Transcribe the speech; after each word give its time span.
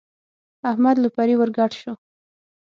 احمد 0.69 0.95
لو 0.99 1.09
پرې 1.17 1.33
ور 1.37 1.49
ګډ 1.57 1.71
شو. 1.81 1.93